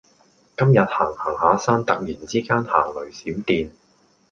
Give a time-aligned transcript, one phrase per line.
[0.57, 3.69] 今日行行下山突然之間行雷閃電